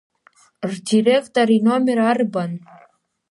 Рдиректор 0.69 1.47
иномер 1.57 1.99
арбан? 2.09 2.51